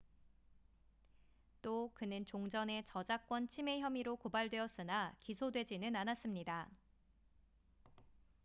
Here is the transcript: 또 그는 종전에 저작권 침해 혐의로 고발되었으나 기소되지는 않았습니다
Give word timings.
또 1.61 1.91
그는 1.93 2.25
종전에 2.25 2.81
저작권 2.85 3.47
침해 3.47 3.81
혐의로 3.81 4.15
고발되었으나 4.15 5.15
기소되지는 5.19 5.95
않았습니다 5.95 6.67